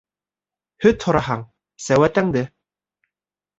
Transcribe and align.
Һөт 0.85 1.05
һораһаң, 1.09 1.45
сеүәтәңде 1.89 2.45